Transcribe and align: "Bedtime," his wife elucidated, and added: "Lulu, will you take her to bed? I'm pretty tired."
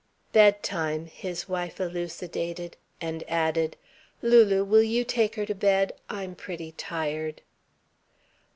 "Bedtime," 0.31 1.05
his 1.05 1.47
wife 1.47 1.79
elucidated, 1.79 2.75
and 2.99 3.23
added: 3.29 3.77
"Lulu, 4.23 4.63
will 4.63 4.81
you 4.81 5.03
take 5.03 5.35
her 5.35 5.45
to 5.45 5.53
bed? 5.53 5.93
I'm 6.09 6.33
pretty 6.33 6.71
tired." 6.71 7.43